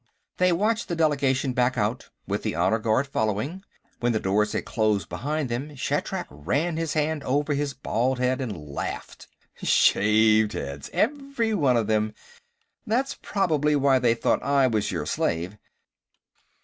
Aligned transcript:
They 0.37 0.51
watched 0.51 0.87
the 0.87 0.95
delegation 0.95 1.53
back 1.53 1.77
out, 1.77 2.09
with 2.25 2.41
the 2.41 2.55
honor 2.55 2.79
guard 2.79 3.05
following. 3.05 3.63
When 3.99 4.13
the 4.13 4.19
doors 4.19 4.53
had 4.53 4.65
closed 4.65 5.09
behind 5.09 5.47
them, 5.47 5.75
Shatrak 5.75 6.25
ran 6.31 6.75
his 6.77 6.93
hand 6.95 7.23
over 7.23 7.53
his 7.53 7.75
bald 7.75 8.17
head 8.17 8.41
and 8.41 8.57
laughed. 8.57 9.27
"Shaved 9.61 10.53
heads, 10.53 10.89
every 10.91 11.53
one 11.53 11.77
of 11.77 11.85
them. 11.85 12.15
That's 12.87 13.13
probably 13.21 13.75
why 13.75 13.99
they 13.99 14.15
thought 14.15 14.41
I 14.41 14.65
was 14.65 14.91
your 14.91 15.05
slave. 15.05 15.59